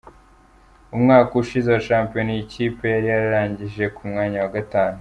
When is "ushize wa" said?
1.41-1.83